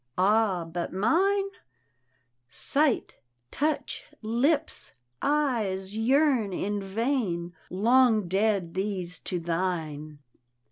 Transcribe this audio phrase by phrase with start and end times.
[0.17, 1.45] "Ah, but mine?""
[2.49, 3.13] Sight,
[3.51, 10.17] touch, lips, eyes yeam in vain."" Long dead these to thine.